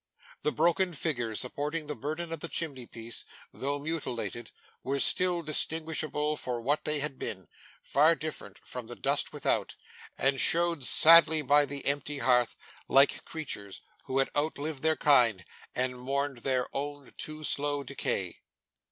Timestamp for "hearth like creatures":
12.17-13.81